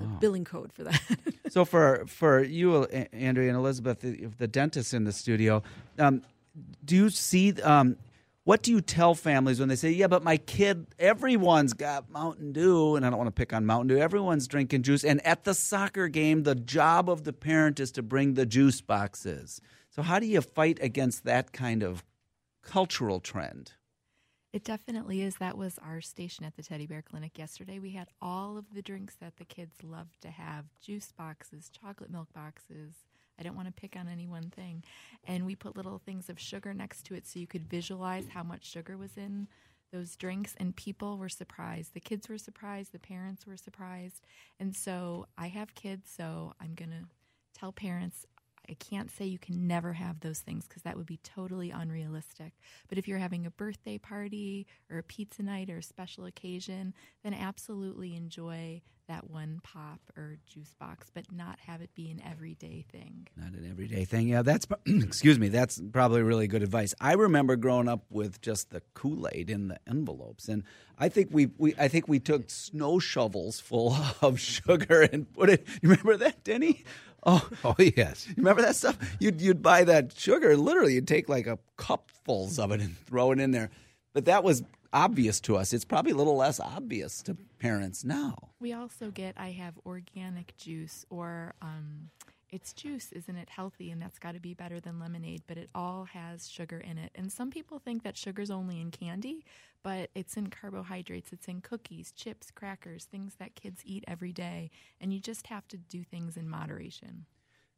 [0.00, 1.00] a billing code for that.
[1.50, 5.62] so for for you, Andrea and Elizabeth, the, the dentists in the studio,
[5.98, 6.22] um,
[6.84, 7.52] do you see?
[7.62, 7.96] Um,
[8.44, 12.52] what do you tell families when they say, "Yeah, but my kid, everyone's got Mountain
[12.52, 13.98] Dew," and I don't want to pick on Mountain Dew.
[13.98, 18.02] Everyone's drinking juice, and at the soccer game, the job of the parent is to
[18.02, 19.60] bring the juice boxes.
[19.90, 22.04] So how do you fight against that kind of
[22.62, 23.72] cultural trend?
[24.52, 25.36] It definitely is.
[25.36, 27.78] That was our station at the Teddy Bear Clinic yesterday.
[27.78, 32.10] We had all of the drinks that the kids love to have juice boxes, chocolate
[32.10, 32.94] milk boxes.
[33.42, 34.84] I don't want to pick on any one thing.
[35.26, 38.44] And we put little things of sugar next to it so you could visualize how
[38.44, 39.48] much sugar was in
[39.92, 40.54] those drinks.
[40.58, 41.92] And people were surprised.
[41.92, 42.92] The kids were surprised.
[42.92, 44.24] The parents were surprised.
[44.60, 47.08] And so I have kids, so I'm going to
[47.58, 48.26] tell parents
[48.68, 52.52] I can't say you can never have those things because that would be totally unrealistic.
[52.88, 56.94] But if you're having a birthday party or a pizza night or a special occasion,
[57.24, 62.22] then absolutely enjoy that one pop or juice box, but not have it be an
[62.24, 63.26] everyday thing.
[63.36, 64.28] Not an everyday thing.
[64.28, 65.48] Yeah, that's excuse me.
[65.48, 66.94] That's probably really good advice.
[67.00, 70.62] I remember growing up with just the Kool Aid in the envelopes, and
[70.98, 75.50] I think we, we I think we took snow shovels full of sugar and put
[75.50, 75.66] it.
[75.82, 76.84] You remember that, Denny?
[77.24, 78.26] Oh, Oh, yes.
[78.28, 78.96] you remember that stuff?
[79.20, 80.56] You'd you'd buy that sugar.
[80.56, 83.70] Literally, you'd take like a cupfuls of it and throw it in there.
[84.14, 85.72] But that was obvious to us.
[85.72, 88.50] It's probably a little less obvious to parents now.
[88.60, 92.10] We also get I have organic juice or um,
[92.52, 93.90] it's juice, isn't it healthy?
[93.90, 97.10] And that's got to be better than lemonade, but it all has sugar in it.
[97.14, 99.44] And some people think that sugar's only in candy,
[99.82, 104.70] but it's in carbohydrates, it's in cookies, chips, crackers, things that kids eat every day.
[105.00, 107.24] And you just have to do things in moderation.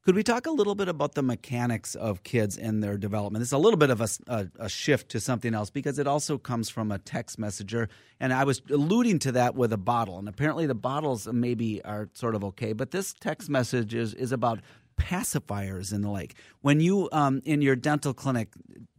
[0.05, 3.40] Could we talk a little bit about the mechanics of kids and their development?
[3.40, 6.37] It's a little bit of a, a, a, shift to something else because it also
[6.37, 7.88] comes from a text messenger.
[8.21, 10.19] And I was alluding to that with a bottle.
[10.19, 12.75] And apparently the bottles maybe are sort of okay.
[12.75, 14.61] But this text message is, is about
[14.99, 16.35] pacifiers and the like.
[16.61, 18.53] When you, um, in your dental clinic,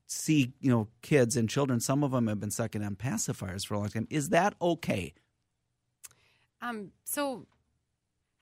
[0.08, 3.76] see you know kids and children, some of them have been sucking on pacifiers for
[3.76, 4.08] a long time.
[4.10, 5.14] Is that okay?
[6.62, 7.46] Um, so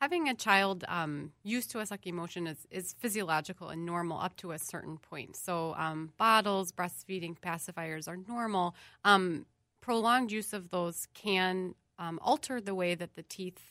[0.04, 4.36] having a child um, used to a sucking motion is, is physiological and normal up
[4.36, 5.34] to a certain point.
[5.38, 8.76] So um, bottles, breastfeeding, pacifiers are normal.
[9.06, 9.46] Um,
[9.80, 13.62] prolonged use of those can um, alter the way that the teeth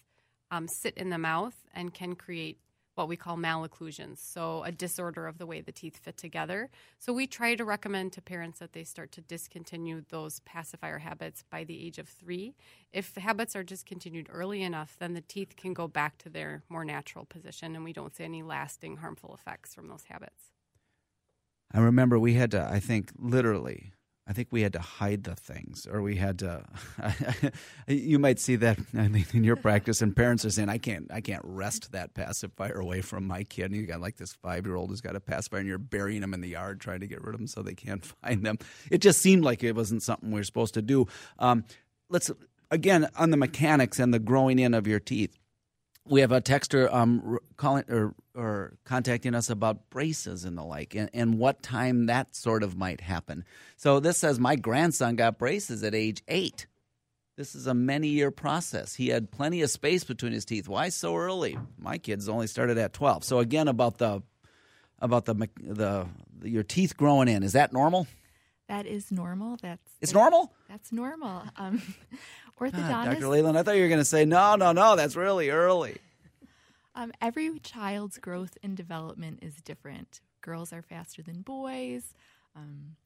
[0.50, 2.56] um, sit in the mouth and can create
[2.94, 6.68] what we call malocclusions, so a disorder of the way the teeth fit together.
[6.98, 11.44] So we try to recommend to parents that they start to discontinue those pacifier habits
[11.50, 12.54] by the age of three.
[12.92, 16.84] If habits are discontinued early enough, then the teeth can go back to their more
[16.84, 20.52] natural position, and we don't see any lasting harmful effects from those habits.
[21.74, 23.94] I remember we had to, I think, literally,
[24.26, 26.64] I think we had to hide the things, or we had to.
[27.88, 31.10] you might see that I mean, in your practice, and parents are saying, "I can't,
[31.12, 34.90] I can't wrest that pacifier away from my kid." And you got like this five-year-old
[34.90, 37.34] who's got a pacifier, and you're burying them in the yard trying to get rid
[37.34, 38.58] of them so they can't find them.
[38.90, 41.08] It just seemed like it wasn't something we are supposed to do.
[41.40, 41.64] Um,
[42.08, 42.30] let's
[42.70, 45.36] again on the mechanics and the growing in of your teeth.
[46.06, 50.94] we have a texter um, calling or, or contacting us about braces and the like,
[50.94, 53.44] and, and what time that sort of might happen.
[53.76, 56.66] So this says my grandson got braces at age eight.
[57.36, 58.94] This is a many year process.
[58.94, 60.68] He had plenty of space between his teeth.
[60.68, 61.58] Why so early?
[61.78, 63.24] My kids only started at twelve.
[63.24, 64.22] So again, about the
[64.98, 66.06] about the the,
[66.38, 68.06] the your teeth growing in, is that normal?
[68.68, 69.56] That is normal.
[69.60, 70.52] That's It's normal.
[70.68, 71.42] That's normal.
[71.56, 71.82] Um,
[72.60, 73.04] Ah, orthodontists.
[73.14, 73.28] Dr.
[73.28, 74.94] Leyland, I thought you were going to say no, no, no.
[74.94, 75.96] That's really early.
[76.94, 80.20] Um, every child's growth and development is different.
[80.42, 82.14] Girls are faster than boys.
[82.54, 82.96] Um,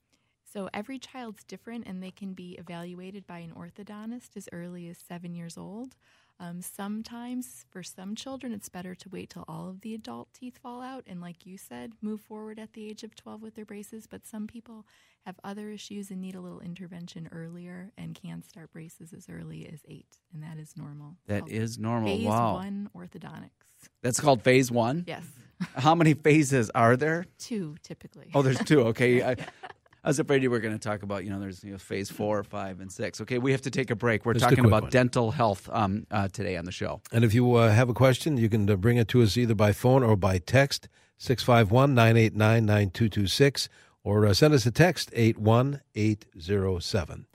[0.57, 4.97] so every child's different, and they can be evaluated by an orthodontist as early as
[4.97, 5.97] seven years old.
[6.41, 10.57] Um, sometimes, for some children, it's better to wait till all of the adult teeth
[10.57, 13.67] fall out, and like you said, move forward at the age of 12 with their
[13.67, 14.07] braces.
[14.07, 14.87] But some people
[15.27, 19.69] have other issues and need a little intervention earlier and can start braces as early
[19.71, 21.17] as eight, and that is normal.
[21.27, 22.17] That is normal.
[22.17, 22.55] Phase wow.
[22.55, 23.91] one orthodontics.
[24.03, 25.05] That's called phase one.
[25.07, 25.25] Yes.
[25.75, 27.27] How many phases are there?
[27.39, 28.31] Two typically.
[28.35, 28.81] Oh, there's two.
[28.89, 29.23] Okay.
[29.23, 29.37] I,
[30.07, 32.09] I was afraid you were going to talk about, you know, there's you know, phase
[32.09, 33.21] four, five, and six.
[33.23, 34.25] Okay, we have to take a break.
[34.25, 34.91] We're Just talking about one.
[34.93, 37.01] dental health um, uh, today on the show.
[37.11, 39.57] And if you uh, have a question, you can uh, bring it to us either
[39.57, 40.89] by phone or by text,
[41.19, 43.69] 651 989 9226,
[44.05, 47.27] or uh, send us a text, 81807.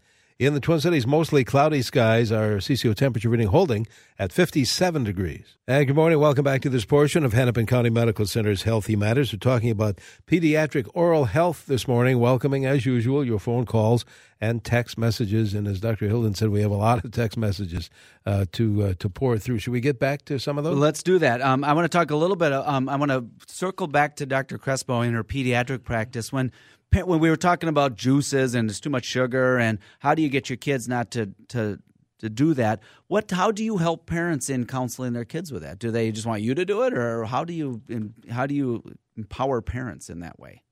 [0.41, 3.85] In the Twin Cities, mostly cloudy skies, our CCO temperature reading holding
[4.17, 5.55] at 57 degrees.
[5.67, 6.17] And good morning.
[6.17, 9.31] Welcome back to this portion of Hennepin County Medical Center's Healthy Matters.
[9.31, 14.03] We're talking about pediatric oral health this morning, welcoming, as usual, your phone calls
[14.41, 15.53] and text messages.
[15.53, 16.07] And as Dr.
[16.07, 17.91] Hilden said, we have a lot of text messages
[18.25, 19.59] uh, to uh, to pour through.
[19.59, 20.75] Should we get back to some of those?
[20.75, 21.43] Let's do that.
[21.43, 22.51] Um, I want to talk a little bit.
[22.51, 24.57] Um, I want to circle back to Dr.
[24.57, 26.51] Crespo in her pediatric practice when
[26.93, 30.29] when we were talking about juices and it's too much sugar and how do you
[30.29, 31.79] get your kids not to to
[32.19, 32.81] to do that?
[33.07, 33.29] What?
[33.31, 35.79] How do you help parents in counseling their kids with that?
[35.79, 37.81] Do they just want you to do it, or how do you
[38.29, 38.83] how do you
[39.17, 40.63] empower parents in that way?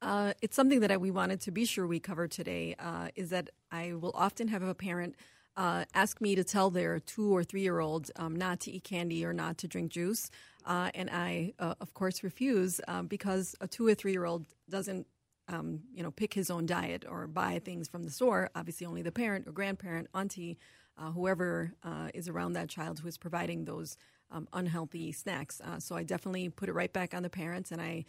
[0.00, 2.74] Uh, it's something that I, we wanted to be sure we cover today.
[2.78, 5.16] Uh, is that I will often have a parent
[5.56, 8.84] uh, ask me to tell their two or three year old um, not to eat
[8.84, 10.30] candy or not to drink juice,
[10.66, 14.46] uh, and I, uh, of course, refuse um, because a two or three year old
[14.68, 15.06] doesn't.
[15.48, 18.50] Um, you know, pick his own diet or buy things from the store.
[18.54, 20.58] Obviously, only the parent or grandparent, auntie,
[20.98, 23.96] uh, whoever uh, is around that child who is providing those
[24.30, 25.60] um, unhealthy snacks.
[25.60, 28.04] Uh, so I definitely put it right back on the parents, and I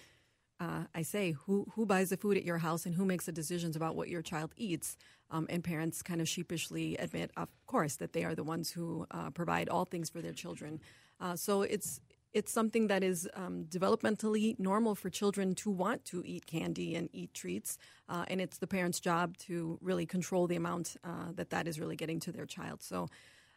[0.59, 3.31] uh, I say, who who buys the food at your house and who makes the
[3.31, 4.97] decisions about what your child eats?
[5.31, 9.05] Um, and parents kind of sheepishly admit, of course, that they are the ones who
[9.11, 10.81] uh, provide all things for their children.
[11.21, 12.01] Uh, so it's
[12.33, 17.09] it's something that is um, developmentally normal for children to want to eat candy and
[17.13, 21.49] eat treats, uh, and it's the parent's job to really control the amount uh, that
[21.49, 22.81] that is really getting to their child.
[22.81, 23.07] So.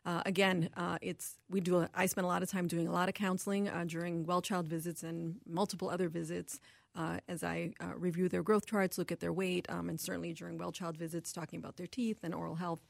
[0.04, 1.87] Uh, again, uh, it's we do.
[1.94, 4.66] I spend a lot of time doing a lot of counseling uh, during well child
[4.66, 6.58] visits and multiple other visits
[6.94, 10.32] uh, as I uh, review their growth charts, look at their weight, um, and certainly
[10.32, 12.80] during well child visits, talking about their teeth and oral health.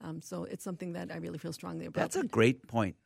[0.00, 2.00] Um, so it's something that I really feel strongly about.
[2.00, 2.96] That's a great point.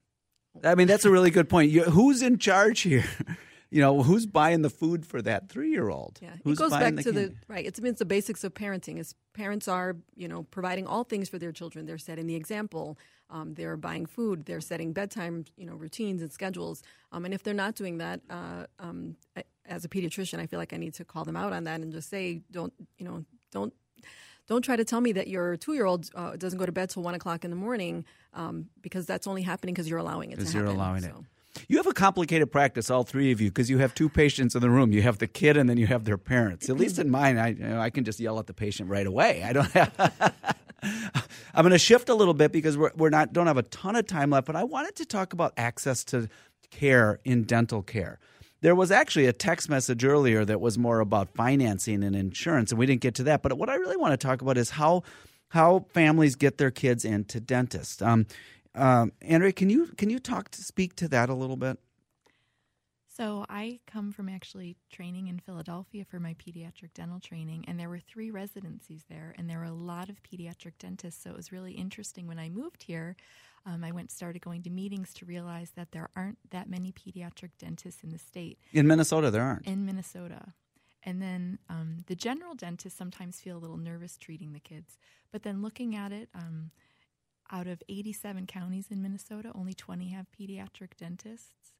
[0.64, 1.70] I mean, that's a really good point.
[1.70, 3.04] You, who's in charge here?
[3.68, 6.20] You know, who's buying the food for that three-year-old?
[6.22, 7.10] Yeah, who's it goes back to candy?
[7.10, 7.66] the right.
[7.66, 8.96] It's, it's the basics of parenting.
[8.96, 11.84] Is parents are you know providing all things for their children.
[11.84, 12.96] They're setting the example.
[13.28, 14.46] Um, they're buying food.
[14.46, 16.84] They're setting bedtime you know routines and schedules.
[17.10, 20.60] Um, and if they're not doing that, uh, um, I- as a pediatrician, I feel
[20.60, 23.24] like I need to call them out on that and just say, don't you know,
[23.50, 23.74] don't
[24.46, 26.90] don't try to tell me that your two year old uh, doesn't go to bed
[26.90, 28.04] till one o'clock in the morning
[28.34, 30.66] um, because that's only happening because you're allowing it to Because happen.
[30.66, 31.12] you're allowing it.
[31.68, 34.60] You have a complicated practice, all three of you, because you have two patients in
[34.60, 34.92] the room.
[34.92, 36.68] You have the kid, and then you have their parents.
[36.68, 39.06] At least in mine, I you know, I can just yell at the patient right
[39.06, 39.42] away.
[39.42, 40.44] I don't have.
[41.54, 43.96] I'm going to shift a little bit because we're, we're not don't have a ton
[43.96, 46.28] of time left, but I wanted to talk about access to
[46.70, 48.18] care in dental care.
[48.66, 52.80] There was actually a text message earlier that was more about financing and insurance, and
[52.80, 53.40] we didn't get to that.
[53.40, 55.04] But what I really want to talk about is how
[55.50, 58.02] how families get their kids into dentists.
[58.02, 58.26] Um,
[58.74, 61.78] um, Andrea, can you can you talk to speak to that a little bit?
[63.06, 67.88] So I come from actually training in Philadelphia for my pediatric dental training, and there
[67.88, 71.22] were three residencies there, and there were a lot of pediatric dentists.
[71.22, 73.14] So it was really interesting when I moved here.
[73.66, 77.50] Um, I went started going to meetings to realize that there aren't that many pediatric
[77.58, 79.66] dentists in the state In Minnesota, there aren't.
[79.66, 80.54] in Minnesota.
[81.02, 84.98] And then um, the general dentists sometimes feel a little nervous treating the kids.
[85.32, 86.70] But then looking at it, um,
[87.50, 91.72] out of 87 counties in Minnesota, only 20 have pediatric dentists.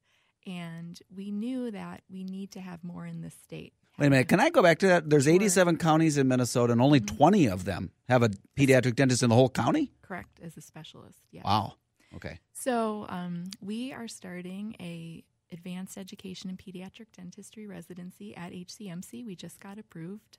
[0.47, 3.73] And we knew that we need to have more in the state.
[3.99, 4.29] Wait a minute.
[4.29, 5.09] Can I go back to that?
[5.09, 9.31] There's 87 counties in Minnesota, and only 20 of them have a pediatric dentist in
[9.31, 9.91] the whole county.
[10.03, 11.21] Correct, as a specialist.
[11.33, 11.43] Yeah.
[11.45, 11.75] Wow.
[12.15, 12.39] Okay.
[12.53, 19.25] So um, we are starting a advanced education in pediatric dentistry residency at HCMC.
[19.25, 20.39] We just got approved,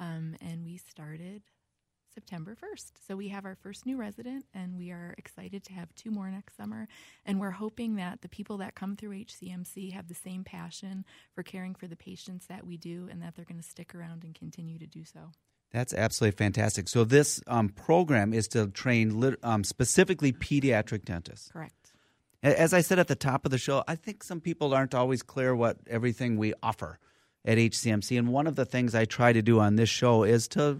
[0.00, 1.42] um, and we started
[2.16, 2.92] September 1st.
[3.06, 6.30] So we have our first new resident, and we are excited to have two more
[6.30, 6.88] next summer.
[7.26, 11.04] And we're hoping that the people that come through HCMC have the same passion
[11.34, 14.24] for caring for the patients that we do, and that they're going to stick around
[14.24, 15.30] and continue to do so.
[15.72, 16.88] That's absolutely fantastic.
[16.88, 21.50] So this um, program is to train lit- um, specifically pediatric dentists.
[21.52, 21.92] Correct.
[22.42, 25.22] As I said at the top of the show, I think some people aren't always
[25.22, 26.98] clear what everything we offer
[27.46, 28.18] at HCMC.
[28.18, 30.78] And one of the things I try to do on this show is to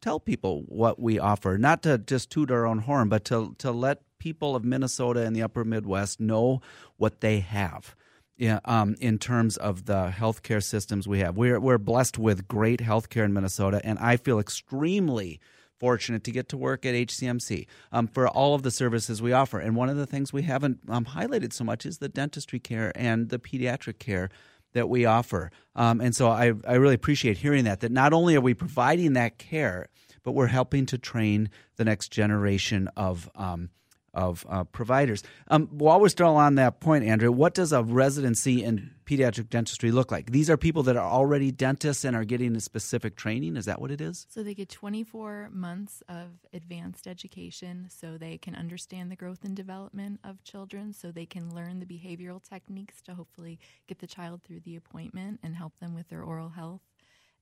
[0.00, 3.70] tell people what we offer, not to just toot our own horn, but to, to
[3.70, 6.60] let people of Minnesota and the upper Midwest know
[6.96, 7.94] what they have.
[8.36, 12.78] Yeah, um, in terms of the healthcare systems we have, we're we're blessed with great
[12.78, 15.40] healthcare in Minnesota, and I feel extremely
[15.78, 19.58] fortunate to get to work at HCMC um, for all of the services we offer.
[19.58, 22.92] And one of the things we haven't um, highlighted so much is the dentistry care
[22.94, 24.30] and the pediatric care
[24.78, 25.50] that we offer.
[25.74, 29.12] Um, and so I, I really appreciate hearing that, that not only are we providing
[29.14, 29.88] that care,
[30.22, 33.70] but we're helping to train the next generation of um,
[34.18, 35.22] of uh, providers.
[35.46, 39.92] Um, while we're still on that point, Andrea, what does a residency in pediatric dentistry
[39.92, 40.32] look like?
[40.32, 43.56] These are people that are already dentists and are getting a specific training.
[43.56, 44.26] Is that what it is?
[44.28, 49.54] So they get 24 months of advanced education so they can understand the growth and
[49.54, 54.42] development of children, so they can learn the behavioral techniques to hopefully get the child
[54.42, 56.82] through the appointment and help them with their oral health.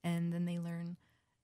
[0.03, 0.97] And then they learn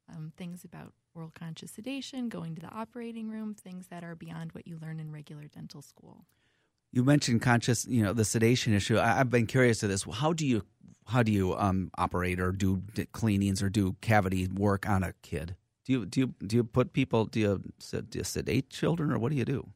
[0.07, 4.51] um, things about oral conscious sedation, going to the operating room, things that are beyond
[4.53, 6.25] what you learn in regular dental school.
[6.91, 8.99] You mentioned conscious, you know, the sedation issue.
[8.99, 10.03] I, have been curious to this.
[10.03, 10.63] How do you
[11.07, 15.55] how do you um, operate or do cleanings or do cavity work on a kid?
[15.85, 19.17] Do you do you do you put people do you, do you sedate children or
[19.17, 19.69] what do you do?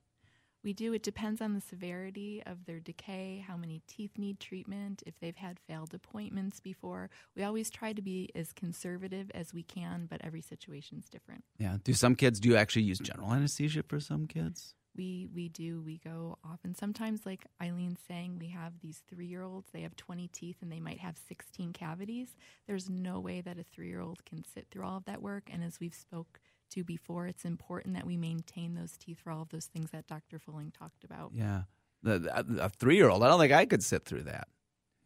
[0.64, 0.93] We do.
[0.93, 5.36] It depends on the severity of their decay, how many teeth need treatment, if they've
[5.36, 7.10] had failed appointments before.
[7.36, 11.43] We always try to be as conservative as we can, but every situation is different.
[11.58, 11.78] Yeah.
[11.84, 14.74] Do some kids do you actually use general anesthesia for some kids?
[14.95, 15.82] We we do.
[15.82, 16.74] We go often.
[16.74, 19.70] Sometimes, like Eileen's saying, we have these three year olds.
[19.72, 22.36] They have twenty teeth and they might have sixteen cavities.
[22.66, 25.49] There's no way that a three year old can sit through all of that work.
[25.53, 26.39] And as we've spoke
[26.72, 27.28] to before.
[27.28, 30.39] It's important that we maintain those teeth for all of those things that Dr.
[30.39, 31.32] Fulling talked about.
[31.34, 31.63] Yeah.
[32.03, 34.47] The, a three year old, I don't think I could sit through that.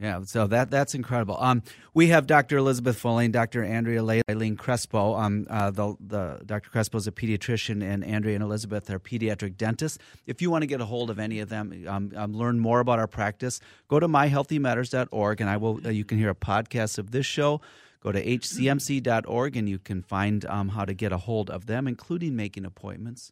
[0.02, 1.38] Yeah, so that that's incredible.
[1.40, 1.62] Um,
[1.94, 2.58] we have Dr.
[2.58, 3.64] Elizabeth Fulling, Dr.
[3.64, 5.14] Andrea Eileen Crespo.
[5.14, 6.72] Um, uh, the the Dr.
[6.72, 10.00] Crespo is a pediatrician, and Andrea and Elizabeth are pediatric dentists.
[10.26, 12.80] If you want to get a hold of any of them, um, um, learn more
[12.80, 13.60] about our practice,
[13.90, 15.80] go to myhealthymatters.org, and I will.
[15.86, 17.62] Uh, you can hear a podcast of this show.
[18.02, 21.88] Go to hcmc.org and you can find um, how to get a hold of them,
[21.88, 23.32] including making appointments.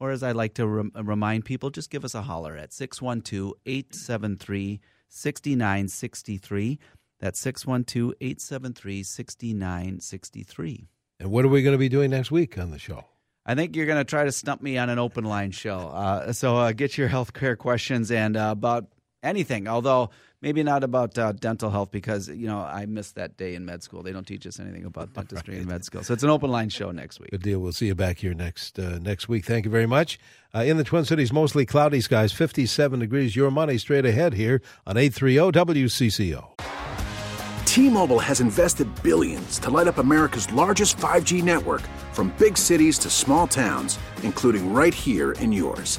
[0.00, 3.54] Or, as I like to re- remind people, just give us a holler at 612
[3.64, 6.78] 873 6963.
[7.20, 10.88] That's 612 873 6963.
[11.20, 13.04] And what are we going to be doing next week on the show?
[13.46, 15.88] I think you're going to try to stump me on an open line show.
[15.88, 18.86] Uh, so uh, get your health care questions and uh, about
[19.22, 19.68] anything.
[19.68, 20.10] Although
[20.44, 23.82] maybe not about uh, dental health because you know I missed that day in med
[23.82, 24.02] school.
[24.02, 25.62] They don't teach us anything about dentistry right.
[25.62, 26.04] in med school.
[26.04, 27.30] So it's an open line show next week.
[27.30, 27.58] Good deal.
[27.58, 29.44] We'll see you back here next uh, next week.
[29.46, 30.20] Thank you very much.
[30.54, 33.34] Uh, in the Twin Cities, mostly cloudy skies, 57 degrees.
[33.34, 36.50] Your money straight ahead here on 830 WCCO.
[37.64, 41.80] T-Mobile has invested billions to light up America's largest 5G network,
[42.12, 45.98] from big cities to small towns, including right here in yours.